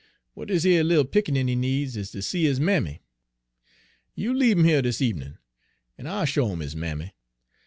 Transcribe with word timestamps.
W'at 0.33 0.47
dis 0.47 0.65
yer 0.65 0.81
little 0.83 1.05
pickaninny 1.05 1.55
needs 1.55 1.95
is 1.95 2.09
ter 2.09 2.21
see 2.21 2.45
his 2.45 2.59
mammy. 2.59 3.03
You 4.15 4.33
leabe 4.33 4.57
'im 4.57 4.63
heah 4.63 4.81
'tel 4.81 4.93
ebenin' 4.93 5.37
en 5.95 6.07
I'll 6.07 6.25
show 6.25 6.51
'im 6.51 6.61
his 6.61 6.75
mammy.' 6.75 7.11